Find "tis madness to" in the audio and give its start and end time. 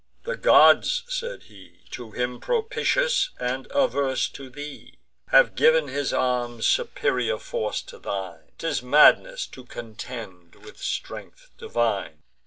8.57-9.63